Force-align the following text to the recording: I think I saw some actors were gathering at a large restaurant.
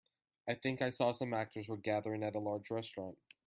I 0.49 0.55
think 0.55 0.81
I 0.81 0.89
saw 0.89 1.11
some 1.11 1.31
actors 1.31 1.67
were 1.67 1.77
gathering 1.77 2.23
at 2.23 2.33
a 2.33 2.39
large 2.39 2.71
restaurant. 2.71 3.19